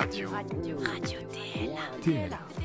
Radio. 0.00 0.30
Radio. 0.30 0.78
Radio 0.78 1.20
TLA. 2.00 2.59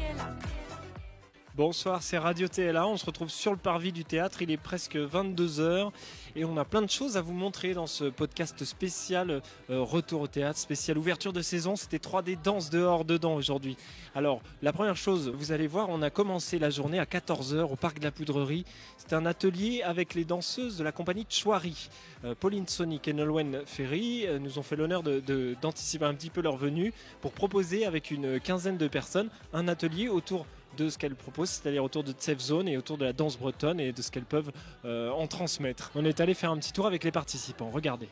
Bonsoir, 1.57 2.03
c'est 2.03 2.17
Radio 2.17 2.49
TLA. 2.49 2.85
On 2.85 2.97
se 2.97 3.05
retrouve 3.05 3.29
sur 3.29 3.51
le 3.53 3.57
parvis 3.57 3.93
du 3.93 4.03
théâtre. 4.03 4.41
Il 4.41 4.51
est 4.51 4.57
presque 4.57 4.97
22h 4.97 5.89
et 6.35 6.43
on 6.43 6.57
a 6.57 6.65
plein 6.65 6.81
de 6.81 6.89
choses 6.89 7.15
à 7.15 7.21
vous 7.21 7.31
montrer 7.31 7.73
dans 7.73 7.87
ce 7.87 8.03
podcast 8.03 8.65
spécial 8.65 9.41
euh, 9.69 9.81
Retour 9.81 10.19
au 10.19 10.27
théâtre, 10.27 10.59
spécial 10.59 10.97
ouverture 10.97 11.31
de 11.31 11.41
saison. 11.41 11.77
C'était 11.77 11.95
3D 11.95 12.37
danse 12.43 12.69
dehors, 12.69 13.05
dedans 13.05 13.35
aujourd'hui. 13.35 13.77
Alors, 14.15 14.41
la 14.61 14.73
première 14.73 14.97
chose, 14.97 15.29
vous 15.29 15.53
allez 15.53 15.67
voir, 15.67 15.87
on 15.87 16.01
a 16.01 16.09
commencé 16.09 16.59
la 16.59 16.69
journée 16.69 16.99
à 16.99 17.05
14h 17.05 17.71
au 17.71 17.77
parc 17.77 17.99
de 17.99 18.03
la 18.03 18.11
Poudrerie. 18.11 18.65
C'était 18.97 19.15
un 19.15 19.25
atelier 19.25 19.81
avec 19.81 20.13
les 20.13 20.25
danseuses 20.25 20.77
de 20.77 20.83
la 20.83 20.91
compagnie 20.91 21.25
Chouari. 21.29 21.87
Euh, 22.25 22.35
Pauline 22.37 22.67
Sonic 22.67 23.07
et 23.07 23.13
Nolwenn 23.13 23.61
Ferry 23.65 24.27
euh, 24.27 24.39
nous 24.39 24.59
ont 24.59 24.63
fait 24.63 24.75
l'honneur 24.75 25.03
d'anticiper 25.03 26.03
un 26.03 26.15
petit 26.15 26.29
peu 26.29 26.41
leur 26.41 26.57
venue 26.57 26.91
pour 27.21 27.31
proposer 27.31 27.85
avec 27.85 28.11
une 28.11 28.41
quinzaine 28.41 28.77
de 28.77 28.89
personnes 28.89 29.29
un 29.53 29.69
atelier 29.69 30.09
autour 30.09 30.45
de 30.75 30.89
ce 30.89 30.97
qu'elles 30.97 31.15
proposent, 31.15 31.49
c'est-à-dire 31.49 31.83
autour 31.83 32.03
de 32.03 32.13
Safe 32.17 32.39
Zone 32.39 32.67
et 32.67 32.77
autour 32.77 32.97
de 32.97 33.05
la 33.05 33.13
danse 33.13 33.37
bretonne 33.37 33.79
et 33.79 33.91
de 33.91 34.01
ce 34.01 34.11
qu'elles 34.11 34.23
peuvent 34.25 34.51
euh, 34.85 35.09
en 35.11 35.27
transmettre. 35.27 35.91
On 35.95 36.05
est 36.05 36.19
allé 36.19 36.33
faire 36.33 36.51
un 36.51 36.57
petit 36.57 36.73
tour 36.73 36.85
avec 36.87 37.03
les 37.03 37.11
participants. 37.11 37.69
Regardez. 37.73 38.09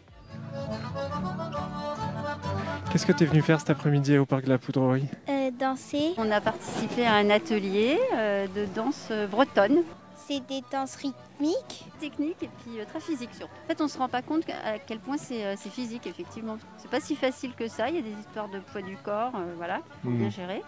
Qu'est-ce 2.91 3.05
que 3.05 3.11
tu 3.11 3.23
es 3.23 3.27
venu 3.27 3.41
faire 3.41 3.59
cet 3.59 3.69
après-midi 3.69 4.17
au 4.17 4.25
parc 4.25 4.43
de 4.45 4.49
la 4.49 4.57
Poudrerie? 4.57 5.05
Euh, 5.29 5.51
danser, 5.51 6.13
On 6.17 6.29
a 6.31 6.41
participé 6.41 7.05
à 7.05 7.15
un 7.15 7.29
atelier 7.29 7.99
euh, 8.15 8.47
de 8.47 8.65
danse 8.75 9.11
bretonne, 9.31 9.83
c'est 10.27 10.39
des 10.47 10.61
danses 10.71 10.95
rythmiques. 10.95 11.85
technique 11.99 12.41
et 12.43 12.49
puis 12.63 12.79
euh, 12.79 12.85
très 12.85 12.99
physique 12.99 13.29
surtout. 13.33 13.53
En 13.65 13.67
fait, 13.67 13.81
on 13.81 13.87
se 13.87 13.97
rend 13.97 14.09
pas 14.09 14.21
compte 14.21 14.43
à 14.49 14.77
quel 14.79 14.99
point 14.99 15.17
c'est 15.17 15.43
euh, 15.45 15.55
physique 15.57 16.05
effectivement. 16.07 16.57
C'est 16.77 16.89
pas 16.89 16.99
si 16.99 17.15
facile 17.15 17.53
que 17.55 17.67
ça. 17.67 17.89
Il 17.89 17.95
y 17.95 17.99
a 17.99 18.01
des 18.01 18.11
histoires 18.19 18.49
de 18.49 18.59
poids 18.59 18.81
du 18.81 18.95
corps, 18.97 19.33
euh, 19.35 19.53
voilà, 19.57 19.81
faut 20.03 20.09
Mhm. 20.09 20.17
bien 20.19 20.29
gérer. 20.29 20.61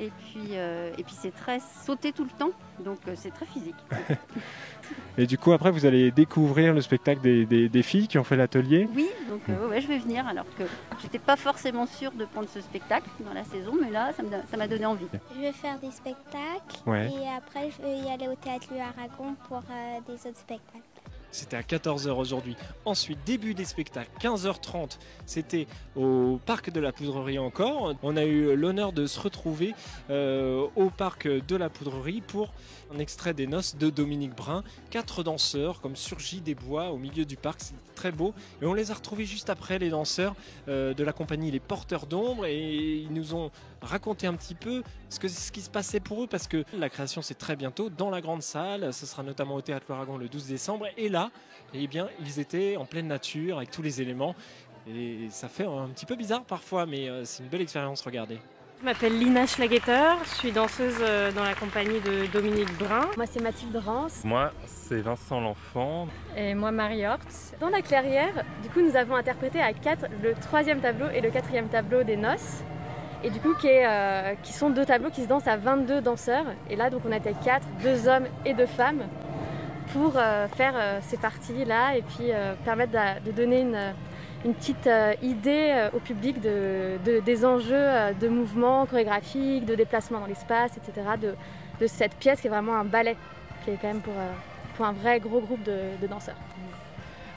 Et 0.00 0.10
puis, 0.18 0.52
euh, 0.52 0.90
et 0.96 1.04
puis 1.04 1.14
c'est 1.18 1.34
très 1.34 1.60
sauté 1.84 2.12
tout 2.12 2.24
le 2.24 2.30
temps, 2.30 2.52
donc 2.82 2.98
euh, 3.06 3.12
c'est 3.16 3.30
très 3.30 3.44
physique. 3.46 3.74
Et 5.18 5.26
du 5.26 5.36
coup, 5.38 5.52
après, 5.52 5.70
vous 5.70 5.84
allez 5.86 6.10
découvrir 6.10 6.72
le 6.72 6.80
spectacle 6.80 7.20
des, 7.20 7.44
des- 7.46 7.68
des 7.68 7.82
filles 7.82 8.08
qui 8.08 8.18
ont 8.18 8.24
fait 8.24 8.36
l'atelier? 8.36 8.88
Oui, 8.96 9.08
donc 9.28 9.42
euh, 9.48 9.68
ouais, 9.68 9.80
je 9.80 9.86
vais 9.86 9.98
venir 9.98 10.26
alors 10.26 10.46
que 10.58 10.64
j'étais 11.02 11.18
pas 11.18 11.36
forcément 11.36 11.86
sûre 11.86 12.10
de 12.12 12.24
prendre 12.24 12.48
ce 12.48 12.60
spectacle 12.60 13.08
dans 13.24 13.32
la 13.34 13.44
saison, 13.44 13.72
mais 13.80 13.90
là, 13.90 14.10
ça 14.50 14.56
m'a 14.56 14.66
donné 14.66 14.86
envie. 14.86 15.06
Je 15.36 15.40
vais 15.40 15.52
faire 15.52 15.78
des 15.78 15.90
spectacles 15.90 16.80
Ouais. 16.86 17.06
et 17.12 17.28
après 17.36 17.70
je 17.70 17.82
vais 17.82 17.98
y 17.98 18.10
aller 18.10 18.26
au 18.28 18.34
théâtre 18.34 18.68
Aragon 18.72 19.34
pour 19.48 19.58
euh, 19.58 19.98
des 20.08 20.14
autres 20.28 20.38
spectacles. 20.38 20.82
C'était 21.32 21.56
à 21.56 21.62
14h 21.62 22.10
aujourd'hui. 22.10 22.56
Ensuite, 22.84 23.18
début 23.24 23.54
des 23.54 23.64
spectacles, 23.64 24.10
15h30, 24.20 24.98
c'était 25.26 25.66
au 25.94 26.40
parc 26.44 26.70
de 26.70 26.80
la 26.80 26.92
Poudrerie 26.92 27.38
encore. 27.38 27.94
On 28.02 28.16
a 28.16 28.24
eu 28.24 28.56
l'honneur 28.56 28.92
de 28.92 29.06
se 29.06 29.20
retrouver 29.20 29.74
euh, 30.10 30.66
au 30.74 30.90
parc 30.90 31.28
de 31.28 31.56
la 31.56 31.70
Poudrerie 31.70 32.20
pour 32.20 32.52
un 32.92 32.98
extrait 32.98 33.32
des 33.34 33.46
noces 33.46 33.76
de 33.76 33.90
Dominique 33.90 34.34
Brun. 34.34 34.64
Quatre 34.90 35.22
danseurs 35.22 35.80
comme 35.80 35.94
surgis 35.94 36.40
des 36.40 36.54
bois 36.56 36.90
au 36.90 36.98
milieu 36.98 37.24
du 37.24 37.36
parc, 37.36 37.60
c'est 37.60 37.74
très 37.94 38.10
beau. 38.10 38.34
Et 38.60 38.66
on 38.66 38.74
les 38.74 38.90
a 38.90 38.94
retrouvés 38.94 39.24
juste 39.24 39.50
après, 39.50 39.78
les 39.78 39.90
danseurs 39.90 40.34
euh, 40.68 40.94
de 40.94 41.04
la 41.04 41.12
compagnie 41.12 41.50
Les 41.50 41.60
Porteurs 41.60 42.06
d'Ombre. 42.06 42.46
Et 42.46 42.96
ils 42.96 43.12
nous 43.12 43.34
ont 43.34 43.50
raconté 43.82 44.26
un 44.26 44.34
petit 44.34 44.54
peu 44.54 44.82
ce, 45.08 45.18
que, 45.18 45.28
ce 45.28 45.52
qui 45.52 45.60
se 45.60 45.70
passait 45.70 46.00
pour 46.00 46.22
eux 46.22 46.26
parce 46.26 46.48
que 46.48 46.64
la 46.76 46.88
création 46.88 47.22
c'est 47.22 47.34
très 47.34 47.56
bientôt 47.56 47.90
dans 47.90 48.10
la 48.10 48.20
grande 48.20 48.42
salle. 48.42 48.92
Ce 48.92 49.06
sera 49.06 49.22
notamment 49.22 49.54
au 49.54 49.60
Théâtre 49.60 49.90
Aragon 49.90 50.18
le 50.18 50.28
12 50.28 50.46
décembre. 50.46 50.86
Et 50.96 51.08
là, 51.08 51.30
eh 51.74 51.86
bien, 51.86 52.08
ils 52.20 52.40
étaient 52.40 52.76
en 52.76 52.84
pleine 52.84 53.08
nature 53.08 53.58
avec 53.58 53.70
tous 53.70 53.82
les 53.82 54.00
éléments. 54.00 54.34
Et 54.88 55.28
ça 55.30 55.48
fait 55.48 55.66
un 55.66 55.88
petit 55.88 56.06
peu 56.06 56.16
bizarre 56.16 56.42
parfois, 56.44 56.86
mais 56.86 57.08
euh, 57.08 57.24
c'est 57.24 57.42
une 57.42 57.48
belle 57.48 57.60
expérience, 57.60 58.00
regardez. 58.02 58.38
Je 58.80 58.86
m'appelle 58.86 59.18
Lina 59.18 59.46
Schlagetter, 59.46 60.14
je 60.24 60.30
suis 60.36 60.52
danseuse 60.52 60.96
euh, 61.02 61.30
dans 61.32 61.44
la 61.44 61.54
compagnie 61.54 62.00
de 62.00 62.32
Dominique 62.32 62.72
Brun. 62.78 63.10
Moi, 63.14 63.26
c'est 63.26 63.42
Mathilde 63.42 63.76
Rance. 63.76 64.24
Moi, 64.24 64.52
c'est 64.64 65.02
Vincent 65.02 65.38
L'Enfant. 65.38 66.08
Et 66.34 66.54
moi, 66.54 66.70
Marie 66.70 67.06
Hort. 67.06 67.18
Dans 67.60 67.68
la 67.68 67.82
clairière, 67.82 68.42
du 68.62 68.70
coup, 68.70 68.80
nous 68.80 68.96
avons 68.96 69.16
interprété 69.16 69.60
à 69.60 69.74
quatre 69.74 70.06
le 70.22 70.32
troisième 70.32 70.80
tableau 70.80 71.10
et 71.10 71.20
le 71.20 71.30
quatrième 71.30 71.68
tableau 71.68 72.04
des 72.04 72.16
noces. 72.16 72.62
Et 73.22 73.30
du 73.30 73.38
coup, 73.38 73.54
euh, 73.64 74.34
qui 74.42 74.52
sont 74.52 74.70
deux 74.70 74.86
tableaux 74.86 75.10
qui 75.10 75.22
se 75.22 75.28
dansent 75.28 75.46
à 75.46 75.56
22 75.56 76.00
danseurs. 76.00 76.46
Et 76.70 76.76
là, 76.76 76.88
donc, 76.88 77.02
on 77.06 77.12
était 77.12 77.34
quatre, 77.44 77.66
deux 77.82 78.08
hommes 78.08 78.26
et 78.46 78.54
deux 78.54 78.66
femmes, 78.66 79.02
pour 79.92 80.14
euh, 80.16 80.46
faire 80.48 80.72
euh, 80.76 80.98
ces 81.02 81.18
parties-là 81.18 81.96
et 81.96 82.02
puis 82.02 82.30
permettre 82.64 82.92
de, 83.24 83.32
donner 83.32 83.60
une, 83.60 84.54
petite 84.54 84.88
idée 85.20 85.88
au 85.92 85.98
public 85.98 86.40
de, 86.40 86.96
de- 87.04 87.20
des 87.20 87.44
enjeux 87.44 88.14
de 88.18 88.28
mouvement 88.28 88.86
chorégraphique, 88.86 89.66
de 89.66 89.74
déplacement 89.74 90.20
dans 90.20 90.26
l'espace, 90.26 90.72
etc. 90.78 91.06
De, 91.20 91.86
cette 91.86 92.14
pièce 92.14 92.40
qui 92.40 92.46
est 92.46 92.50
vraiment 92.50 92.76
un 92.76 92.84
ballet, 92.84 93.16
qui 93.64 93.70
est 93.70 93.78
quand 93.80 93.88
même 93.88 94.00
pour, 94.00 94.14
pour 94.76 94.86
un 94.86 94.92
vrai 94.92 95.18
gros 95.20 95.40
groupe 95.40 95.62
de 95.62 96.06
danseurs. 96.06 96.36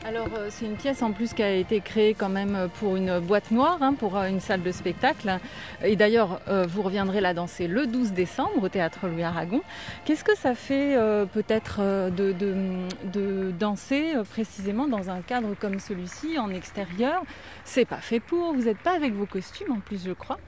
Alors 0.05 0.27
euh, 0.37 0.47
c'est 0.49 0.65
une 0.65 0.75
pièce 0.75 1.01
en 1.01 1.13
plus 1.13 1.33
qui 1.33 1.41
a 1.41 1.53
été 1.53 1.79
créée 1.79 2.13
quand 2.13 2.27
même 2.29 2.69
pour 2.79 2.97
une 2.97 3.19
boîte 3.19 3.51
noire, 3.51 3.77
hein, 3.81 3.93
pour 3.93 4.17
euh, 4.17 4.27
une 4.27 4.41
salle 4.41 4.61
de 4.61 4.71
spectacle. 4.71 5.39
Et 5.83 5.95
d'ailleurs, 5.95 6.41
euh, 6.49 6.65
vous 6.67 6.81
reviendrez 6.81 7.21
la 7.21 7.33
danser 7.33 7.67
le 7.67 7.87
12 7.87 8.11
décembre 8.11 8.63
au 8.63 8.69
théâtre 8.69 9.07
Louis 9.07 9.23
Aragon. 9.23 9.61
Qu'est-ce 10.03 10.25
que 10.25 10.35
ça 10.35 10.55
fait 10.55 10.97
euh, 10.97 11.25
peut-être 11.25 11.77
euh, 11.79 12.09
de, 12.09 13.51
danser 13.51 14.15
euh, 14.15 14.23
précisément 14.23 14.87
dans 14.87 15.09
un 15.09 15.21
cadre 15.21 15.55
comme 15.57 15.79
celui-ci, 15.79 16.37
en 16.37 16.49
extérieur? 16.49 17.23
C'est 17.63 17.85
pas 17.85 17.97
fait 17.97 18.19
pour, 18.19 18.53
vous 18.53 18.63
n'êtes 18.63 18.79
pas 18.79 18.95
avec 18.95 19.13
vos 19.13 19.25
costumes 19.25 19.71
en 19.71 19.79
plus 19.79 20.05
je 20.05 20.11
crois. 20.11 20.39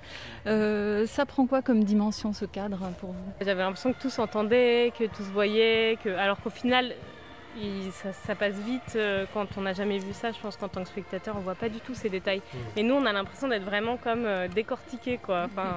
Euh, 0.47 1.05
ça 1.05 1.25
prend 1.25 1.45
quoi 1.47 1.61
comme 1.61 1.83
dimension 1.85 2.33
ce 2.33 2.43
cadre 2.43 2.79
pour 2.99 3.11
vous? 3.11 3.31
J'avais 3.39 3.63
l'impression 3.63 3.93
que 3.93 4.01
tout 4.01 4.09
s'entendait, 4.09 4.91
que 4.99 5.05
tout 5.05 5.23
se 5.23 5.31
voyait, 5.31 5.97
alors 6.17 6.41
qu'au 6.41 6.49
final, 6.49 6.93
il- 7.57 7.91
ça, 7.91 8.11
ça 8.13 8.35
passe 8.35 8.55
vite 8.55 8.95
euh, 8.95 9.25
quand 9.33 9.47
on 9.57 9.61
n'a 9.61 9.73
jamais 9.73 9.97
vu 9.97 10.13
ça. 10.13 10.31
Je 10.31 10.39
pense 10.39 10.57
qu'en 10.57 10.67
tant 10.67 10.81
que 10.83 10.87
spectateur, 10.89 11.35
on 11.37 11.41
voit 11.41 11.55
pas 11.55 11.69
du 11.69 11.79
tout 11.79 11.93
ces 11.93 12.09
détails. 12.09 12.41
Et 12.75 12.83
nous, 12.83 12.93
on 12.95 13.05
a 13.05 13.13
l'impression 13.13 13.47
d'être 13.47 13.63
vraiment 13.65 13.97
comme 13.97 14.25
euh, 14.25 14.47
décortiqués, 14.47 15.17
quoi, 15.17 15.45
enfin, 15.45 15.67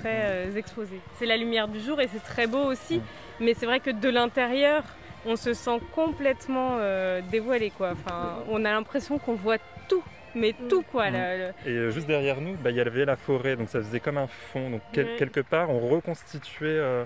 très 0.00 0.22
euh, 0.24 0.56
exposés. 0.56 1.00
C'est 1.18 1.26
la 1.26 1.36
lumière 1.36 1.68
du 1.68 1.80
jour 1.80 2.00
et 2.00 2.08
c'est 2.08 2.22
très 2.22 2.46
beau 2.46 2.64
aussi, 2.64 3.00
mais 3.40 3.54
c'est 3.54 3.66
vrai 3.66 3.80
que 3.80 3.90
de 3.90 4.08
l'intérieur, 4.08 4.82
on 5.26 5.36
se 5.36 5.54
sent 5.54 5.80
complètement 5.94 6.76
euh, 6.78 7.20
dévoilé, 7.30 7.70
quoi. 7.70 7.92
Enfin, 7.92 8.36
on 8.48 8.64
a 8.64 8.70
l'impression 8.72 9.18
qu'on 9.18 9.34
voit 9.34 9.58
tout. 9.88 10.02
Mais 10.38 10.54
tout 10.68 10.82
quoi, 10.82 11.08
le- 11.08 11.16
le- 11.64 11.70
Et 11.70 11.74
euh, 11.74 11.90
juste 11.90 12.06
derrière 12.06 12.42
nous, 12.42 12.56
bah, 12.56 12.70
il 12.70 12.76
y 12.76 12.80
avait 12.80 13.06
la 13.06 13.16
forêt, 13.16 13.56
donc 13.56 13.70
ça 13.70 13.78
faisait 13.80 14.00
comme 14.00 14.18
un 14.18 14.26
fond. 14.26 14.68
Donc 14.68 14.82
quel- 14.92 15.16
quelque 15.16 15.40
part, 15.40 15.70
on 15.70 15.78
reconstituait 15.88 16.66
euh, 16.68 17.04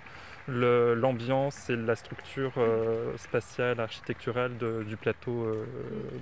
l'ambiance 0.51 1.71
et 1.71 1.77
la 1.77 1.97
structure 1.97 2.53
euh, 2.57 3.17
spatiale, 3.17 3.81
architecturale 3.81 4.53
du 4.87 4.97
plateau 4.97 5.45
euh, 5.45 5.67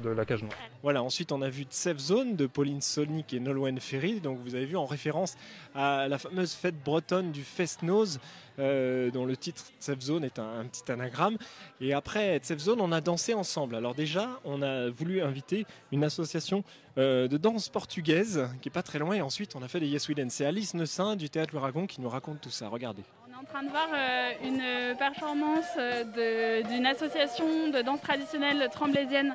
de 0.03 0.11
la 0.11 0.25
Cage 0.25 0.43
Noire. 0.43 0.56
Voilà, 0.83 1.03
ensuite 1.03 1.33
on 1.33 1.43
a 1.43 1.49
vu 1.49 1.65
Safe 1.71 1.99
Zone 1.99 2.37
de 2.37 2.47
Pauline 2.47 2.81
Sonic 2.81 3.33
et 3.33 3.41
Nolwenn 3.41 3.81
Ferry, 3.81 4.21
donc 4.21 4.38
vous 4.44 4.55
avez 4.55 4.67
vu 4.67 4.77
en 4.77 4.87
référence 4.87 5.37
à 5.75 6.09
la 6.09 6.19
fameuse 6.19 6.55
fête 6.55 6.83
bretonne 6.83 7.33
du 7.33 7.43
Fest-Noz, 7.43 8.21
euh, 8.59 9.11
dont 9.11 9.25
le 9.25 9.37
titre 9.37 9.65
Safe 9.78 10.00
Zone 10.00 10.25
est 10.25 10.38
un, 10.38 10.65
petit 10.65 10.91
anagramme. 10.91 11.37
Et 11.81 11.94
après 11.94 12.41
Safe 12.43 12.59
Zone, 12.59 12.81
on 12.81 12.93
a 12.93 13.00
dansé 13.00 13.34
ensemble. 13.34 13.77
Alors 13.77 13.94
déjà, 13.94 14.41
on 14.44 14.62
a 14.62 14.91
voulu 14.91 15.22
inviter 15.22 15.67
une 15.93 16.05
association 16.05 16.65
euh, 16.99 17.28
de 17.28 17.37
danse 17.37 17.69
portugaise 17.69 18.49
qui 18.61 18.69
est 18.69 18.72
pas 18.72 18.83
très 18.83 18.99
loin, 18.99 19.15
et 19.15 19.22
ensuite 19.22 19.55
on 19.56 19.62
a 19.62 19.69
fait 19.69 19.81
des 19.81 19.87
Yes 19.87 20.09
We 20.09 20.17
Dance. 20.17 20.33
C'est 20.33 20.47
Alice 20.47 20.75
Nessin 20.75 21.17
du 21.17 21.31
Théâtre 21.31 21.55
Le 21.55 21.61
Aragon 21.61 21.87
qui 21.87 22.00
nous 22.00 22.09
raconte 22.09 22.41
tout 22.41 22.50
ça, 22.50 22.69
regardez. 22.69 23.05
En 23.41 23.44
train 23.44 23.62
de 23.62 23.69
voir 23.69 23.87
euh, 23.94 24.32
une 24.43 24.97
performance 24.97 25.76
euh, 25.78 26.62
d'une 26.65 26.87
association 26.87 27.69
de 27.72 27.82
danse 27.82 28.00
traditionnelle 28.00 28.69
tremblésienne 28.72 29.32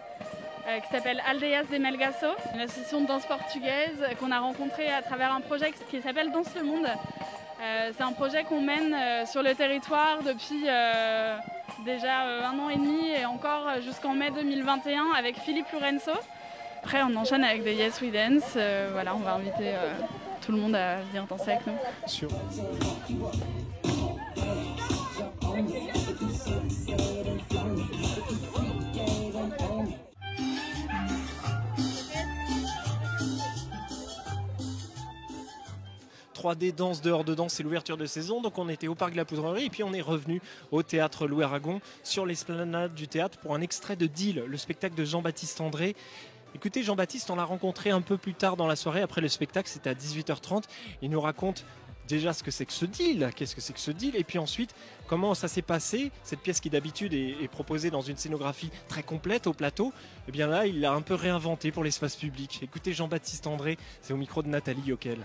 euh, 0.68 0.80
qui 0.82 0.88
s'appelle 0.90 1.22
Aldeias 1.26 1.64
de 1.72 1.78
Melgaço, 1.78 2.28
une 2.54 2.60
association 2.60 3.00
de 3.00 3.08
danse 3.08 3.26
portugaise 3.26 4.04
qu'on 4.20 4.32
a 4.32 4.40
rencontrée 4.40 4.90
à 4.92 5.02
travers 5.02 5.34
un 5.34 5.40
projet 5.40 5.74
qui 5.90 6.02
s'appelle 6.02 6.34
Danse 6.34 6.54
le 6.56 6.64
Monde. 6.64 6.88
C'est 7.96 8.04
un 8.04 8.12
projet 8.12 8.44
qu'on 8.44 8.60
mène 8.60 9.26
sur 9.26 9.42
le 9.42 9.56
territoire 9.56 10.22
depuis 10.22 10.64
déjà 11.86 12.24
un 12.50 12.60
an 12.60 12.70
et 12.70 12.76
demi 12.76 13.08
et 13.12 13.26
encore 13.26 13.80
jusqu'en 13.82 14.14
mai 14.16 14.32
2021 14.32 15.14
avec 15.18 15.38
Philippe 15.38 15.72
Lorenzo. 15.72 16.12
Après, 16.84 17.02
on 17.04 17.16
enchaîne 17.16 17.46
avec 17.46 17.64
des 17.64 17.76
Yes 17.76 18.02
We 18.02 18.12
Dance. 18.12 18.58
Voilà, 18.92 19.16
on 19.16 19.20
va 19.20 19.36
inviter 19.36 19.76
tout 20.46 20.52
le 20.52 20.58
monde 20.58 20.76
à 20.76 20.98
venir 20.98 21.26
danser 21.26 21.52
avec 21.52 21.66
nous. 21.66 21.78
Sur... 22.06 22.28
«3D 36.44 36.76
danse 36.76 37.02
dehors 37.02 37.24
de 37.24 37.34
danse, 37.34 37.54
c'est 37.54 37.64
l'ouverture 37.64 37.96
de 37.96 38.06
saison. 38.06 38.42
Donc 38.42 38.58
on 38.58 38.68
était 38.68 38.88
au 38.88 38.96
parc 38.96 39.14
de 39.14 39.18
la 39.18 39.24
Poudrerie 39.24 39.66
et 39.66 39.70
puis 39.70 39.84
on 39.84 39.94
est 39.94 40.02
revenu 40.02 40.42
au 40.72 40.84
théâtre 40.84 41.26
Louis 41.26 41.44
Aragon 41.44 41.80
sur 42.04 42.26
l'esplanade 42.26 42.94
du 42.94 43.08
théâtre 43.08 43.38
pour 43.38 43.56
un 43.56 43.62
extrait 43.62 43.96
de 43.96 44.08
Deal, 44.08 44.44
le 44.46 44.58
spectacle 44.58 44.96
de 44.96 45.06
Jean-Baptiste 45.06 45.62
André. 45.62 45.96
Écoutez, 46.54 46.84
Jean-Baptiste, 46.84 47.30
on 47.30 47.36
l'a 47.36 47.46
rencontré 47.46 47.92
un 47.92 48.02
peu 48.02 48.18
plus 48.18 48.34
tard 48.34 48.58
dans 48.58 48.68
la 48.68 48.76
soirée, 48.76 49.02
après 49.02 49.22
le 49.22 49.28
spectacle, 49.28 49.68
c'était 49.70 49.90
à 49.90 49.94
18h30. 49.94 50.64
Il 51.02 51.10
nous 51.10 51.22
raconte 51.22 51.66
déjà 52.08 52.34
ce 52.34 52.44
que 52.44 52.52
c'est 52.52 52.66
que 52.66 52.74
ce 52.74 52.86
deal, 52.86 53.32
qu'est-ce 53.36 53.56
que 53.56 53.62
c'est 53.62 53.74
que 53.74 53.80
ce 53.80 53.92
deal, 53.92 54.16
et 54.16 54.24
puis 54.24 54.38
ensuite 54.38 54.76
comment 55.08 55.34
ça 55.34 55.48
s'est 55.48 55.62
passé, 55.62 56.12
cette 56.24 56.42
pièce 56.42 56.60
qui 56.60 56.70
d'habitude 56.70 57.14
est, 57.14 57.48
proposée 57.48 57.90
dans 57.90 58.02
une 58.02 58.18
scénographie 58.18 58.70
très 58.90 59.04
complète 59.04 59.48
au 59.48 59.54
plateau, 59.54 59.88
et 59.88 59.92
eh 60.28 60.32
bien 60.32 60.48
là 60.48 60.68
il 60.68 60.82
l'a 60.82 60.92
un 60.92 61.02
peu 61.02 61.16
réinventé 61.16 61.72
pour 61.72 61.84
l'espace 61.84 62.18
public. 62.18 62.60
Écoutez 62.62 62.94
Jean-Baptiste 62.94 63.48
André, 63.48 63.78
c'est 64.02 64.14
au 64.14 64.18
micro 64.18 64.44
de 64.44 64.50
Nathalie 64.50 64.84
Yokel. 64.86 65.20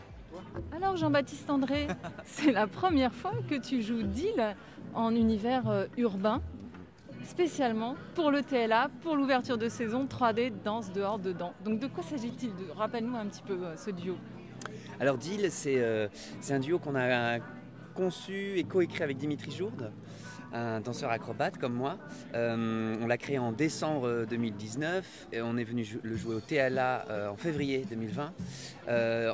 Alors 0.72 0.96
Jean-Baptiste 0.96 1.50
André, 1.50 1.88
c'est 2.24 2.52
la 2.52 2.66
première 2.66 3.12
fois 3.12 3.32
que 3.48 3.54
tu 3.54 3.82
joues 3.82 4.02
deal 4.02 4.56
en 4.94 5.14
univers 5.14 5.68
euh, 5.68 5.86
urbain, 5.96 6.40
spécialement 7.24 7.96
pour 8.14 8.30
le 8.30 8.42
TLA, 8.42 8.88
pour 9.02 9.16
l'ouverture 9.16 9.58
de 9.58 9.68
saison 9.68 10.06
3D 10.06 10.52
Danse 10.64 10.92
dehors 10.92 11.18
dedans. 11.18 11.52
Donc 11.64 11.80
de 11.80 11.86
quoi 11.86 12.02
s'agit-il 12.02 12.52
Rappelle-nous 12.76 13.16
un 13.16 13.26
petit 13.26 13.42
peu 13.42 13.54
euh, 13.54 13.76
ce 13.76 13.90
duo. 13.90 14.16
Alors 15.00 15.18
Deal, 15.18 15.48
euh, 15.66 16.08
c'est 16.40 16.54
un 16.54 16.60
duo 16.60 16.78
qu'on 16.78 16.96
a 16.96 17.38
conçu 17.94 18.58
et 18.58 18.64
coécrit 18.64 19.02
avec 19.02 19.16
Dimitri 19.16 19.50
Jourde, 19.50 19.92
un 20.52 20.80
danseur 20.80 21.10
acrobate 21.10 21.58
comme 21.58 21.74
moi. 21.74 21.98
Euh, 22.34 22.96
on 23.00 23.06
l'a 23.06 23.18
créé 23.18 23.38
en 23.38 23.52
décembre 23.52 24.26
2019 24.28 25.28
et 25.32 25.42
on 25.42 25.56
est 25.56 25.64
venu 25.64 25.86
le 26.02 26.16
jouer 26.16 26.34
au 26.34 26.40
TLA 26.40 27.06
euh, 27.08 27.28
en 27.30 27.36
février 27.36 27.84
2020 27.88 28.32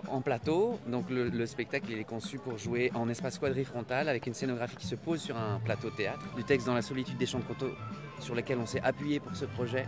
en 0.08 0.20
plateau. 0.20 0.78
Donc 0.88 1.10
le, 1.10 1.46
spectacle 1.46 1.86
il 1.90 1.98
est 1.98 2.04
conçu 2.04 2.38
pour 2.38 2.58
jouer 2.58 2.90
en 2.94 3.08
espace 3.08 3.38
quadrifrontal 3.38 4.08
avec 4.08 4.26
une 4.26 4.34
scénographie 4.34 4.76
qui 4.76 4.86
se 4.86 4.94
pose 4.94 5.20
sur 5.20 5.36
un 5.36 5.60
plateau 5.64 5.90
théâtre. 5.90 6.24
Du 6.36 6.44
texte 6.44 6.66
dans 6.66 6.74
la 6.74 6.82
solitude 6.82 7.16
des 7.18 7.26
champs 7.26 7.38
de 7.38 7.44
coteaux 7.44 7.74
sur 8.20 8.34
lequel 8.34 8.58
on 8.58 8.66
s'est 8.66 8.80
appuyé 8.82 9.20
pour 9.20 9.36
ce 9.36 9.44
projet 9.44 9.86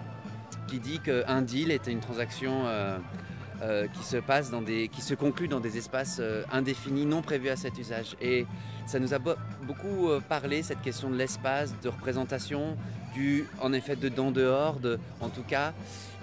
qui 0.69 0.79
dit 0.79 1.01
qu'un 1.01 1.43
deal 1.43 1.71
était 1.71 1.93
une 1.93 2.01
transaction 2.01 2.65
euh, 3.63 3.87
qui 3.89 4.05
se 4.05 4.19
passe 4.19 4.51
dans 4.51 4.61
des, 4.61 4.89
qui 4.89 5.01
se 5.01 5.15
conclut 5.15 5.49
dans 5.49 5.61
des 5.61 5.79
espaces 5.79 6.19
euh, 6.21 6.45
indéfinis, 6.53 7.07
non 7.07 7.23
prévus 7.23 7.49
à 7.49 7.57
cet 7.57 7.79
usage. 7.79 8.15
Et 8.21 8.45
ça 8.85 8.99
nous 8.99 9.15
a 9.15 9.19
beaucoup 9.19 10.11
euh, 10.11 10.21
parlé 10.21 10.63
cette 10.63 10.83
question 10.83 11.09
de 11.09 11.17
l'espace, 11.17 11.75
de 11.83 11.89
représentation, 11.89 12.77
du, 13.15 13.47
en 13.63 13.73
effet, 13.73 13.97
de 13.97 14.11
dans 14.11 14.31
dehors, 14.31 14.79
de, 14.79 14.99
en 15.23 15.31
tout 15.31 15.43
cas, 15.43 15.73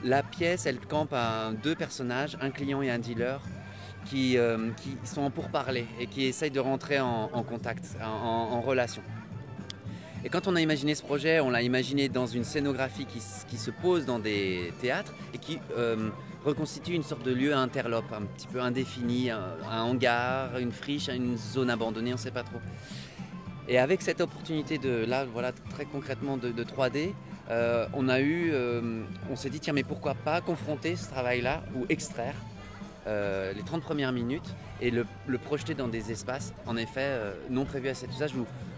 la 0.04 0.22
pièce, 0.22 0.68
elle 0.68 0.80
campe 0.80 1.12
à 1.14 1.52
deux 1.64 1.74
personnages, 1.74 2.38
un 2.40 2.52
client 2.52 2.84
et 2.84 2.92
un 2.92 3.00
dealer. 3.00 3.42
Qui, 4.06 4.38
qui 4.82 4.98
sont 5.06 5.22
en 5.22 5.30
pourparler 5.30 5.86
et 5.98 6.08
qui 6.08 6.26
essayent 6.26 6.52
de 6.52 6.60
rentrer 6.60 7.00
en, 7.00 7.30
contact, 7.48 7.96
en, 8.04 8.60
relation. 8.60 9.02
Et 10.26 10.30
quand 10.30 10.46
on 10.46 10.58
a 10.58 10.62
imaginé 10.62 10.94
ce 10.94 11.02
projet, 11.02 11.40
on 11.40 11.50
l'a 11.50 11.62
imaginé 11.62 12.10
dans 12.10 12.28
une 12.28 12.44
scénographie 12.44 13.06
qui, 13.06 13.22
qui, 13.48 13.58
se 13.58 13.72
pose 13.72 14.06
dans 14.06 14.20
des 14.20 14.74
théâtres 14.82 15.14
et 15.34 15.38
qui 15.38 15.58
reconstitue 16.44 16.94
une 16.94 17.04
sorte 17.04 17.24
de 17.24 17.32
lieu 17.32 17.56
interlope, 17.56 18.12
un 18.12 18.24
petit 18.24 18.48
peu 18.48 18.62
indéfini, 18.62 19.30
un, 19.30 19.42
hangar, 19.70 20.58
une 20.58 20.72
friche, 20.72 21.08
une 21.08 21.38
zone 21.38 21.70
abandonnée, 21.70 22.12
on 22.12 22.16
ne 22.16 22.20
sait 22.20 22.32
pas 22.32 22.44
trop. 22.44 22.60
Et 23.68 23.80
avec 23.80 24.02
cette 24.02 24.20
opportunité 24.20 24.78
de, 24.78 25.06
là, 25.06 25.26
voilà, 25.26 25.52
très 25.70 25.86
concrètement 25.86 26.38
de, 26.38 26.52
3D, 26.64 27.14
euh, 27.50 27.88
on 27.94 28.10
a 28.10 28.20
eu, 28.20 28.52
euh, 28.52 29.04
on 29.32 29.36
s'est 29.36 29.50
dit, 29.50 29.60
tiens, 29.60 29.74
mais 29.74 29.84
pourquoi 29.84 30.16
pas 30.16 30.42
confronter 30.42 30.96
ce 30.96 31.10
travail-là 31.10 31.64
ou 31.76 31.86
extraire 31.90 32.36
euh, 33.08 33.54
les 33.54 33.64
30 33.64 33.82
premières 33.82 34.12
minutes 34.12 34.56
et 34.82 34.92
le, 34.92 35.06
projeter 35.38 35.74
dans 35.74 35.88
des 35.88 36.12
espaces, 36.12 36.54
en 36.66 36.76
effet, 36.76 37.18
non 37.50 37.64
prévus 37.64 37.90
à 37.90 37.94
cet 37.94 38.12
usage 38.12 38.32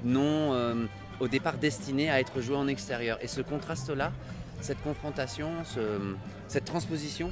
non 0.04 0.88
au 1.20 1.28
départ 1.28 1.58
destinés 1.58 2.12
à 2.12 2.20
être 2.20 2.42
joués 2.42 2.58
en 2.58 2.68
extérieur. 2.68 3.18
Et 3.22 3.28
ce 3.28 3.42
contraste-là, 3.42 4.12
cette 4.62 4.82
confrontation, 4.84 5.50
cette 6.48 6.66
transposition, 6.66 7.32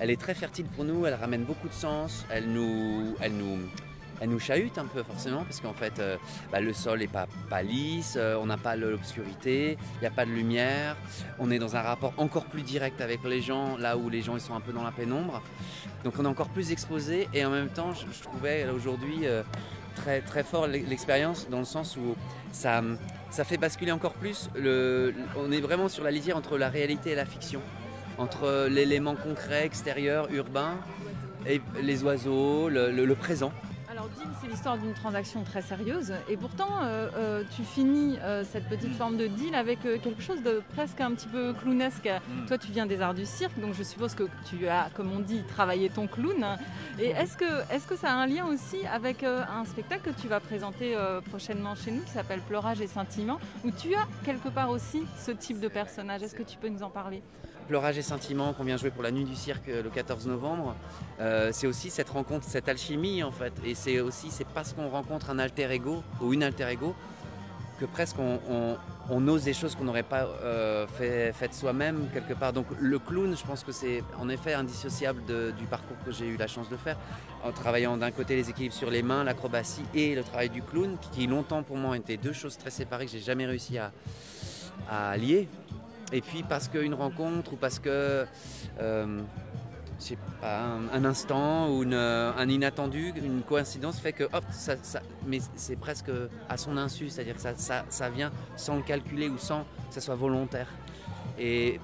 elle 0.00 0.10
est 0.10 0.20
très 0.20 0.34
fertile 0.34 0.66
pour 0.66 0.84
nous, 0.84 1.06
elle 1.06 1.14
ramène 1.14 1.44
beaucoup 1.44 1.68
de 1.68 1.74
sens, 1.74 2.26
elle 2.30 2.48
nous, 2.48 3.14
elle 3.20 3.32
nous, 3.32 3.58
elle 4.20 4.30
nous 4.30 4.38
chahute 4.38 4.78
un 4.78 4.86
peu 4.86 5.02
forcément 5.02 5.44
parce 5.44 5.60
qu'en 5.60 5.72
fait 5.72 5.98
euh, 5.98 6.16
bah, 6.52 6.60
le 6.60 6.72
sol 6.72 7.00
n'est 7.00 7.06
pas, 7.06 7.26
pas 7.48 7.62
lisse, 7.62 8.14
euh, 8.16 8.36
on 8.40 8.46
n'a 8.46 8.56
pas 8.56 8.76
l'obscurité, 8.76 9.78
il 9.96 10.00
n'y 10.00 10.06
a 10.06 10.10
pas 10.10 10.24
de 10.24 10.30
lumière, 10.30 10.96
on 11.38 11.50
est 11.50 11.58
dans 11.58 11.76
un 11.76 11.82
rapport 11.82 12.12
encore 12.16 12.46
plus 12.46 12.62
direct 12.62 13.00
avec 13.00 13.24
les 13.24 13.40
gens, 13.40 13.76
là 13.76 13.96
où 13.96 14.08
les 14.08 14.22
gens 14.22 14.34
ils 14.36 14.40
sont 14.40 14.54
un 14.54 14.60
peu 14.60 14.72
dans 14.72 14.84
la 14.84 14.92
pénombre. 14.92 15.42
Donc 16.04 16.14
on 16.18 16.24
est 16.24 16.28
encore 16.28 16.48
plus 16.48 16.72
exposé 16.72 17.28
et 17.34 17.44
en 17.44 17.50
même 17.50 17.68
temps 17.68 17.92
je, 17.92 18.22
trouvais 18.22 18.66
aujourd'hui 18.68 19.26
euh, 19.26 19.42
très, 19.94 20.20
très 20.20 20.42
fort 20.42 20.66
l'expérience 20.66 21.48
dans 21.50 21.58
le 21.58 21.64
sens 21.64 21.96
où 21.96 22.16
ça, 22.52 22.82
ça 23.30 23.44
fait 23.44 23.56
basculer 23.56 23.92
encore 23.92 24.14
plus, 24.14 24.50
on 24.56 25.52
est 25.52 25.60
vraiment 25.60 25.88
sur 25.88 26.04
la 26.04 26.10
lisière 26.10 26.36
entre 26.36 26.58
la 26.58 26.68
réalité 26.68 27.10
et 27.10 27.14
la 27.14 27.26
fiction 27.26 27.60
entre 28.18 28.68
l'élément 28.68 29.14
concret, 29.14 29.64
extérieur, 29.64 30.28
urbain, 30.32 30.74
et 31.48 31.60
les 31.82 32.02
oiseaux, 32.04 32.68
le, 32.68 33.14
présent. 33.14 33.52
Alors 33.88 34.08
deal, 34.08 34.28
c'est 34.40 34.48
l'histoire 34.48 34.76
d'une 34.76 34.92
transaction 34.92 35.42
très 35.42 35.62
sérieuse 35.62 36.12
et 36.28 36.36
pourtant 36.36 36.68
euh, 36.82 37.08
euh, 37.16 37.42
tu 37.54 37.62
finis 37.62 38.18
euh, 38.20 38.44
cette 38.44 38.68
petite 38.68 38.94
forme 38.94 39.16
de 39.16 39.26
deal 39.26 39.54
avec 39.54 39.80
quelque 39.80 40.20
chose 40.20 40.42
de 40.42 40.60
presque 40.74 41.00
un 41.00 41.12
petit 41.12 41.28
peu 41.28 41.54
clownesque. 41.54 42.06
Mm. 42.06 42.46
Toi 42.46 42.58
tu 42.58 42.72
viens 42.72 42.84
des 42.84 43.00
arts 43.00 43.14
du 43.14 43.24
cirque 43.24 43.58
donc 43.58 43.72
je 43.72 43.82
suppose 43.82 44.14
que 44.14 44.24
tu 44.50 44.68
as, 44.68 44.90
comme 44.94 45.10
on 45.12 45.20
dit, 45.20 45.42
travaillé 45.48 45.88
ton 45.88 46.08
clown. 46.08 46.44
Et 46.98 47.06
est-ce 47.06 47.38
que, 47.38 47.74
est 47.74 47.86
que 47.86 47.96
ça 47.96 48.10
a 48.10 48.14
un 48.16 48.26
lien 48.26 48.46
aussi 48.46 48.84
avec 48.92 49.22
un 49.22 49.64
spectacle 49.64 50.10
que 50.12 50.20
tu 50.20 50.28
vas 50.28 50.40
présenter 50.40 50.94
prochainement 51.30 51.74
chez 51.74 51.90
nous 51.90 52.02
qui 52.02 52.10
s'appelle 52.10 52.40
Pleurage 52.40 52.80
et 52.80 52.86
Sentiment 52.86 53.38
où 53.64 53.70
tu 53.70 53.94
as 53.94 54.06
quelque 54.24 54.48
part 54.48 54.70
aussi 54.70 55.04
ce 55.16 55.30
type 55.30 55.60
de 55.60 55.68
personnage? 55.68 56.22
Est-ce 56.22 56.34
que 56.34 56.42
tu 56.42 56.58
peux 56.58 56.68
nous 56.68 56.82
en 56.82 56.90
parler? 56.90 57.22
Pleurage 57.66 57.98
et 57.98 58.02
Sentiment 58.02 58.52
qu'on 58.52 58.64
vient 58.64 58.76
jouer 58.76 58.90
pour 58.90 59.02
la 59.02 59.10
nuit 59.10 59.24
du 59.24 59.34
cirque 59.34 59.68
euh, 59.68 59.82
le 59.82 59.90
14 59.90 60.26
novembre, 60.26 60.76
euh, 61.20 61.50
c'est 61.52 61.66
aussi 61.66 61.90
cette 61.90 62.10
rencontre, 62.10 62.46
cette 62.48 62.68
alchimie 62.68 63.22
en 63.22 63.32
fait. 63.32 63.52
Et 63.64 63.74
c'est 63.74 64.00
aussi, 64.00 64.28
c'est 64.30 64.46
parce 64.46 64.72
qu'on 64.72 64.88
rencontre 64.88 65.30
un 65.30 65.38
alter 65.38 65.70
ego 65.70 66.02
ou 66.20 66.32
une 66.32 66.42
alter 66.42 66.68
ego 66.68 66.94
que 67.80 67.84
presque 67.84 68.16
on, 68.18 69.28
ose 69.28 69.44
des 69.44 69.52
choses 69.52 69.74
qu'on 69.74 69.84
n'aurait 69.84 70.02
pas 70.02 70.24
euh, 70.42 70.86
fait, 70.86 71.32
faites 71.34 71.52
soi-même 71.52 72.08
quelque 72.12 72.32
part. 72.32 72.52
Donc 72.52 72.66
le 72.80 72.98
clown, 72.98 73.36
je 73.36 73.44
pense 73.44 73.64
que 73.64 73.72
c'est 73.72 74.02
en 74.18 74.28
effet 74.30 74.54
indissociable 74.54 75.22
du 75.26 75.64
parcours 75.66 75.96
que 76.06 76.10
j'ai 76.10 76.26
eu 76.26 76.36
la 76.38 76.46
chance 76.46 76.70
de 76.70 76.76
faire, 76.76 76.96
en 77.44 77.52
travaillant 77.52 77.98
d'un 77.98 78.12
côté 78.12 78.34
les 78.34 78.48
équilibres 78.48 78.74
sur 78.74 78.90
les 78.90 79.02
mains, 79.02 79.24
l'acrobatie 79.24 79.84
et 79.94 80.14
le 80.14 80.22
travail 80.22 80.48
du 80.48 80.62
clown, 80.62 80.96
qui 81.12 81.26
longtemps 81.26 81.62
pour 81.62 81.76
moi 81.76 81.98
étaient 81.98 82.16
deux 82.16 82.32
choses 82.32 82.56
très 82.56 82.70
séparées 82.70 83.04
que 83.04 83.12
j'ai 83.12 83.20
jamais 83.20 83.44
réussi 83.44 83.76
à 83.78 85.16
lier. 85.18 85.46
Et 86.12 86.20
puis 86.20 86.42
parce 86.42 86.68
qu'une 86.68 86.94
rencontre 86.94 87.54
ou 87.54 87.56
parce 87.56 87.78
que 87.78 88.26
euh, 88.80 89.22
pas, 90.40 90.78
un, 90.92 91.04
instant 91.04 91.70
ou 91.70 91.84
un 91.92 92.48
inattendu, 92.48 93.12
une 93.16 93.42
coïncidence 93.42 93.98
fait 93.98 94.12
que 94.12 94.24
hop, 94.24 94.44
mais 95.26 95.38
c'est 95.56 95.76
presque 95.76 96.10
à 96.48 96.56
son 96.56 96.76
insu, 96.76 97.08
c'est-à-dire 97.08 97.34
que 97.34 97.40
ça, 97.40 98.10
vient 98.10 98.30
sans 98.56 98.76
le 98.76 98.82
calculer 98.82 99.28
ou 99.28 99.38
sans 99.38 99.62
que 99.88 99.94
ça 99.94 100.00
soit 100.00 100.14
volontaire. 100.14 100.68
Et, 101.38 101.80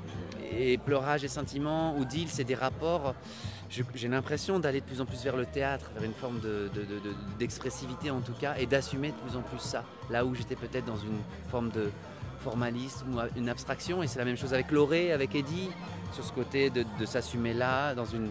pleurage 0.85 1.25
et 1.25 1.29
sentiment 1.29 1.97
ou 1.97 2.05
deal, 2.05 2.29
c'est 2.29 2.45
des 2.45 2.55
rapports. 2.55 3.15
J'ai 3.71 4.09
l'impression 4.09 4.59
d'aller 4.59 4.81
de 4.81 4.85
plus 4.85 5.01
en 5.01 5.07
plus 5.07 5.25
vers 5.25 5.37
le 5.37 5.47
théâtre, 5.47 5.91
vers 5.95 6.05
une 6.05 6.13
forme 6.13 6.41
d'expressivité 7.39 8.11
en 8.11 8.21
tout 8.21 8.35
cas, 8.35 8.55
et 8.59 8.67
d'assumer 8.67 9.13
de 9.13 9.17
plus 9.17 9.37
en 9.37 9.41
plus 9.41 9.61
ça. 9.61 9.83
Là 10.11 10.27
où 10.27 10.35
j'étais 10.35 10.57
peut-être 10.57 10.85
dans 10.85 10.99
une 10.99 11.21
forme 11.51 11.71
de, 11.71 11.91
formalisme 12.43 13.07
ou 13.15 13.21
une 13.39 13.49
abstraction. 13.49 14.03
Et 14.03 14.07
c'est 14.07 14.19
la 14.19 14.25
même 14.25 14.37
chose 14.37 14.53
avec 14.53 14.71
Lauré, 14.71 15.13
avec 15.13 15.35
Eddie, 15.35 15.71
sur 16.13 16.25
ce 16.25 16.33
côté 16.33 16.71
de, 16.71 16.85
s'assumer 17.07 17.55
là, 17.55 17.95
dans 17.95 18.05
une. 18.05 18.31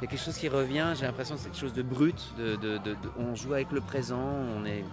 Il 0.00 0.04
y 0.04 0.06
a 0.06 0.10
quelque 0.10 0.24
chose 0.24 0.36
qui 0.36 0.48
revient, 0.48 0.92
j'ai 0.98 1.06
l'impression 1.06 1.36
que 1.36 1.40
c'est 1.40 1.48
quelque 1.48 1.60
chose 1.60 1.72
de 1.72 1.82
brut, 1.82 2.34
on 3.16 3.34
joue 3.34 3.54
avec 3.54 3.70
le 3.70 3.80
présent, 3.80 4.28
on 4.58 4.66
est. 4.66 4.84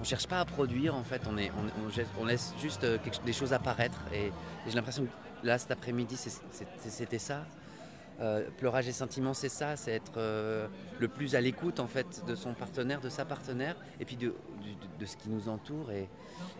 On 0.00 0.04
cherche 0.04 0.26
pas 0.26 0.40
à 0.40 0.44
produire 0.44 0.96
en 0.96 1.04
fait, 1.04 1.22
on, 1.28 2.24
laisse 2.24 2.54
juste 2.60 2.82
euh, 2.82 2.98
des 3.24 3.32
choses 3.32 3.52
apparaître. 3.52 3.98
Et, 4.12 4.32
j'ai 4.66 4.74
l'impression 4.74 5.04
que 5.04 5.46
là 5.46 5.58
cet 5.58 5.70
après-midi 5.70 6.16
c'était 6.16 7.18
ça. 7.18 7.44
Euh, 8.22 8.48
pleurage 8.56 8.86
et 8.86 8.92
sentiment, 8.92 9.34
c'est 9.34 9.48
ça, 9.48 9.74
c'est 9.74 9.90
être 9.90 10.12
euh, 10.16 10.68
le 11.00 11.08
plus 11.08 11.34
à 11.34 11.40
l'écoute 11.40 11.80
en 11.80 11.88
fait 11.88 12.24
de 12.24 12.36
son 12.36 12.54
partenaire, 12.54 13.00
de 13.00 13.08
sa 13.08 13.24
partenaire, 13.24 13.74
et 13.98 14.04
puis 14.04 14.14
de, 14.14 14.32
ce 15.04 15.16
qui 15.16 15.28
nous 15.28 15.48
entoure, 15.48 15.90
et, 15.90 16.08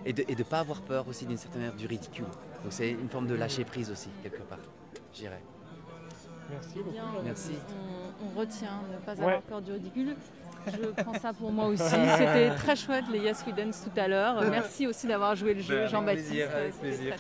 et 0.05 0.13
de 0.13 0.25
ne 0.29 0.43
pas 0.43 0.59
avoir 0.59 0.81
peur 0.81 1.07
aussi 1.07 1.25
d'une 1.25 1.37
certaine 1.37 1.63
manière 1.63 1.77
du 1.77 1.87
ridicule. 1.87 2.27
Donc 2.65 2.73
c'est 2.73 2.91
une 2.91 3.09
forme 3.09 3.29
de 3.29 3.35
lâcher 3.35 3.65
prise 3.65 3.93
aussi, 3.93 4.09
quelque 4.25 4.43
part, 4.43 4.59
j'irais. 5.15 5.43
Merci 6.51 6.79
beaucoup. 6.79 7.23
Merci. 7.25 7.53
On, 8.23 8.39
retient 8.39 8.83
ne 8.91 8.99
pas 9.05 9.13
avoir 9.13 9.41
peur 9.43 9.63
du 9.63 9.73
ridicule. 9.73 10.17
Je 10.67 11.03
prends 11.03 11.19
ça 11.19 11.33
pour 11.33 11.51
moi 11.53 11.67
aussi. 11.67 11.83
C'était 11.83 12.55
très 12.57 12.77
chouette 12.77 13.05
les 13.11 13.21
Yes 13.21 13.45
We 13.47 13.55
Dance 13.55 13.83
tout 13.85 14.01
à 14.01 14.09
l'heure. 14.09 14.43
Merci 14.51 14.87
aussi 14.87 15.07
d'avoir 15.07 15.35
joué 15.37 15.55
le 15.55 15.61
jeu, 15.61 15.77
ben, 15.77 15.89
Jean-Baptiste. 15.89 16.51
Avec 16.55 16.79
plaisir. 16.81 17.15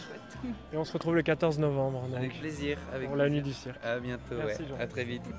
Et 0.72 0.76
on 0.76 0.84
se 0.84 0.92
retrouve 0.92 1.14
le 1.14 1.22
14 1.22 1.58
novembre. 1.58 2.04
avec 2.16 2.38
plaisir. 2.38 2.78
Avec 2.94 3.08
pour 3.08 3.16
la 3.16 3.28
nuit 3.28 3.42
du 3.42 3.52
cirque. 3.52 3.78
À 3.84 3.98
bientôt. 3.98 4.36
Merci, 4.36 4.62
À 4.78 4.86
très 4.86 5.04
vite. 5.04 5.22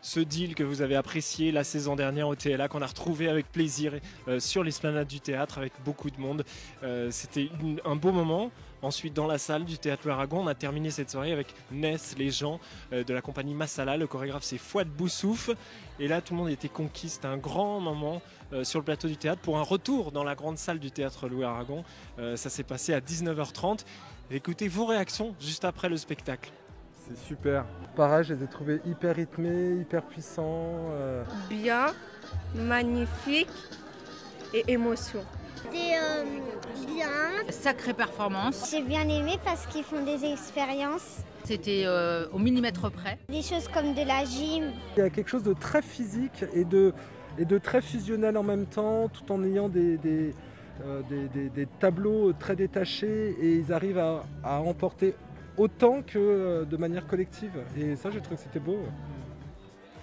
ce 0.00 0.20
deal 0.20 0.54
que 0.54 0.62
vous 0.62 0.82
avez 0.82 0.96
apprécié 0.96 1.52
la 1.52 1.64
saison 1.64 1.96
dernière 1.96 2.28
au 2.28 2.34
TLA, 2.34 2.68
qu'on 2.68 2.82
a 2.82 2.86
retrouvé 2.86 3.28
avec 3.28 3.50
plaisir 3.50 3.92
euh, 4.28 4.40
sur 4.40 4.62
l'esplanade 4.62 5.08
du 5.08 5.20
théâtre 5.20 5.58
avec 5.58 5.72
beaucoup 5.84 6.10
de 6.10 6.20
monde. 6.20 6.44
Euh, 6.82 7.10
c'était 7.10 7.48
un 7.84 7.96
beau 7.96 8.12
moment 8.12 8.50
Ensuite, 8.80 9.14
dans 9.14 9.26
la 9.26 9.38
salle 9.38 9.64
du 9.64 9.76
Théâtre 9.78 10.08
Aragon, 10.08 10.40
on 10.44 10.46
a 10.46 10.54
terminé 10.54 10.90
cette 10.90 11.10
soirée 11.10 11.32
avec 11.32 11.54
Ness, 11.72 12.14
les 12.16 12.30
gens 12.30 12.60
euh, 12.92 13.02
de 13.02 13.12
la 13.12 13.20
compagnie 13.20 13.54
Massala. 13.54 13.96
Le 13.96 14.06
chorégraphe, 14.06 14.44
c'est 14.44 14.58
Fouad 14.58 14.88
Boussouf. 14.88 15.50
Et 15.98 16.06
là, 16.06 16.20
tout 16.20 16.34
le 16.34 16.38
monde 16.38 16.50
était 16.50 16.68
conquis. 16.68 17.08
C'était 17.08 17.26
un 17.26 17.38
grand 17.38 17.80
moment 17.80 18.22
euh, 18.52 18.62
sur 18.62 18.78
le 18.78 18.84
plateau 18.84 19.08
du 19.08 19.16
théâtre 19.16 19.40
pour 19.40 19.58
un 19.58 19.62
retour 19.62 20.12
dans 20.12 20.22
la 20.22 20.36
grande 20.36 20.58
salle 20.58 20.78
du 20.78 20.92
Théâtre 20.92 21.28
Louis 21.28 21.44
Aragon. 21.44 21.82
Euh, 22.18 22.36
ça 22.36 22.50
s'est 22.50 22.62
passé 22.62 22.94
à 22.94 23.00
19h30. 23.00 23.80
Écoutez 24.30 24.68
vos 24.68 24.86
réactions 24.86 25.34
juste 25.40 25.64
après 25.64 25.88
le 25.88 25.96
spectacle. 25.96 26.52
C'est 27.08 27.18
super. 27.26 27.64
Pareil, 27.96 28.24
je 28.24 28.34
les 28.34 28.44
ai 28.44 28.46
trouvés 28.46 28.80
hyper 28.86 29.16
rythmés, 29.16 29.80
hyper 29.80 30.02
puissants. 30.02 30.92
Bien, 31.48 31.94
magnifique 32.54 33.48
et 34.52 34.64
émotion. 34.68 35.24
Euh. 35.74 36.24
Sacrée 37.50 37.94
performance. 37.94 38.70
J'ai 38.70 38.82
bien 38.82 39.08
aimé 39.08 39.38
parce 39.44 39.66
qu'ils 39.66 39.84
font 39.84 40.04
des 40.04 40.24
expériences. 40.24 41.18
C'était 41.44 41.84
euh, 41.86 42.26
au 42.32 42.38
millimètre 42.38 42.90
près. 42.90 43.18
Des 43.28 43.42
choses 43.42 43.68
comme 43.68 43.94
de 43.94 44.02
la 44.06 44.24
gym. 44.24 44.70
Il 44.96 45.00
y 45.00 45.02
a 45.02 45.10
quelque 45.10 45.28
chose 45.30 45.42
de 45.42 45.54
très 45.54 45.80
physique 45.80 46.44
et 46.52 46.64
de, 46.64 46.92
et 47.38 47.44
de 47.44 47.58
très 47.58 47.80
fusionnel 47.80 48.36
en 48.36 48.42
même 48.42 48.66
temps, 48.66 49.08
tout 49.08 49.32
en 49.32 49.42
ayant 49.44 49.68
des, 49.68 49.96
des, 49.96 50.34
euh, 50.84 51.00
des, 51.08 51.48
des 51.48 51.66
tableaux 51.78 52.32
très 52.32 52.54
détachés 52.54 53.34
et 53.40 53.56
ils 53.56 53.72
arrivent 53.72 53.98
à, 53.98 54.24
à 54.44 54.58
emporter 54.60 55.14
autant 55.56 56.02
que 56.02 56.64
de 56.64 56.76
manière 56.76 57.06
collective. 57.06 57.52
Et 57.76 57.96
ça, 57.96 58.10
j'ai 58.10 58.20
trouvé 58.20 58.36
que 58.36 58.42
c'était 58.42 58.60
beau. 58.60 58.78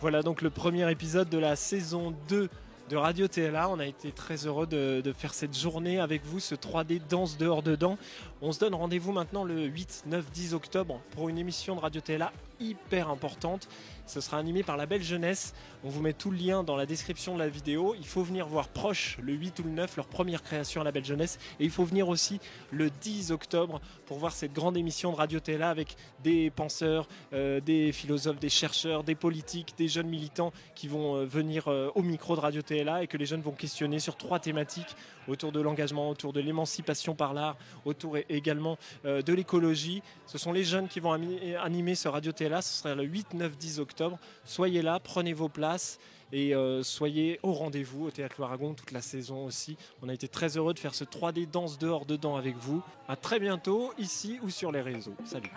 Voilà 0.01 0.22
donc 0.24 0.42
le 0.42 0.50
premier 0.50 0.89
épisode 0.92 1.30
de 1.30 1.38
la 1.38 1.56
saison 1.56 2.13
2 2.27 2.50
de 2.89 2.96
Radio 2.96 3.27
TLA. 3.27 3.70
On 3.70 3.80
a 3.80 3.86
été 3.86 4.12
très 4.12 4.46
heureux 4.46 4.68
de, 4.68 5.13
faire 5.18 5.34
cette 5.34 5.58
journée 5.58 6.00
avec 6.00 6.24
vous, 6.25 6.39
ce 6.39 6.56
3D 6.56 7.01
danse 7.10 7.38
dehors 7.38 7.63
dedans. 7.63 7.98
On 8.42 8.51
se 8.51 8.60
donne 8.60 8.75
rendez-vous 8.75 9.12
maintenant 9.12 9.44
le 9.44 9.63
8, 9.65 10.04
9, 10.08 10.32
10 10.32 10.54
octobre 10.54 11.00
pour 11.12 11.30
une 11.30 11.38
émission 11.38 11.75
de 11.75 11.82
Radio 11.82 12.01
TLA 12.01 12.32
hyper 12.60 13.10
importante. 13.10 13.68
Ce 14.08 14.22
sera 14.22 14.38
animé 14.38 14.62
par 14.62 14.78
la 14.78 14.86
Belle 14.86 15.02
Jeunesse. 15.02 15.54
On 15.84 15.90
vous 15.90 16.02
met 16.02 16.14
tout 16.14 16.30
le 16.30 16.38
lien 16.38 16.64
dans 16.64 16.76
la 16.76 16.86
description 16.86 17.34
de 17.34 17.40
la 17.40 17.50
vidéo. 17.50 17.96
Il 17.98 18.06
faut 18.06 18.22
venir 18.22 18.48
voir 18.48 18.70
Proche 18.70 19.18
le 19.22 19.34
8 19.34 19.60
ou 19.60 19.64
le 19.64 19.70
9, 19.72 19.98
leur 19.98 20.06
première 20.06 20.44
création 20.44 20.82
à 20.82 20.84
la 20.84 20.92
Belle 20.92 21.06
Jeunesse. 21.06 21.40
Et 21.60 21.64
il 21.64 21.72
faut 21.72 21.86
venir 21.86 22.08
aussi 22.08 22.40
le 22.72 22.90
10 22.90 23.32
octobre 23.32 23.82
pour 24.06 24.20
voir 24.20 24.32
cette 24.32 24.54
grande 24.54 24.78
émission 24.78 25.12
de 25.12 25.18
Radio 25.18 25.40
Télé 25.40 25.64
avec 25.64 25.96
des 26.24 26.52
penseurs, 26.52 27.08
euh, 27.34 27.60
des 27.60 27.92
philosophes, 27.92 28.40
des 28.40 28.50
chercheurs, 28.50 29.04
des 29.04 29.16
politiques, 29.16 29.74
des 29.78 29.88
jeunes 29.88 30.08
militants 30.08 30.54
qui 30.76 30.88
vont 30.88 31.16
euh, 31.16 31.26
venir 31.26 31.68
euh, 31.68 31.90
au 31.96 32.04
micro 32.04 32.36
de 32.36 32.42
Radio 32.42 32.62
Télé 32.62 33.00
et 33.02 33.08
que 33.08 33.18
les 33.18 33.26
jeunes 33.26 33.42
vont 33.42 33.52
questionner 33.52 34.00
sur 34.00 34.18
trois 34.18 34.40
thématiques 34.40 34.96
autour 35.28 35.52
de 35.52 35.60
l'engagement, 35.60 36.10
autour 36.10 36.34
de 36.34 36.40
l'émancipation 36.40 37.16
par 37.16 37.34
l'art, 37.34 37.58
autour 37.84 38.18
également 38.30 38.78
de 39.04 39.34
l'écologie. 39.34 40.04
Ce 40.28 40.38
sont 40.38 40.52
les 40.52 40.64
jeunes 40.64 40.88
qui 40.88 41.00
vont 41.00 41.14
animer 41.14 41.96
ce 41.96 42.08
Radio 42.08 42.32
Télé. 42.32 42.45
Ce 42.62 42.82
sera 42.82 42.96
le 42.96 43.04
8, 43.04 43.34
9, 43.34 43.58
10 43.58 43.80
octobre. 43.80 44.18
Soyez 44.44 44.82
là, 44.82 45.00
prenez 45.00 45.34
vos 45.34 45.50
places 45.50 46.00
et 46.32 46.56
euh, 46.56 46.84
soyez 46.84 47.40
au 47.44 47.54
rendez-vous 47.54 48.06
au 48.06 48.12
Théâtre 48.12 48.36
Loiragon 48.40 48.74
toute 48.74 48.92
la 48.92 49.02
saison 49.02 49.46
aussi. 49.46 49.78
On 50.02 50.10
a 50.10 50.14
été 50.14 50.28
très 50.28 50.58
heureux 50.58 50.74
de 50.74 50.80
faire 50.80 50.96
ce 50.96 51.04
3D 51.04 51.50
danse 51.50 51.78
dehors 51.78 52.06
dedans 52.06 52.36
avec 52.36 52.56
vous. 52.58 52.82
À 53.08 53.16
très 53.16 53.40
bientôt 53.40 53.94
ici 53.98 54.40
ou 54.44 54.50
sur 54.50 54.72
les 54.72 54.82
réseaux. 54.82 55.16
Salut. 55.24 55.52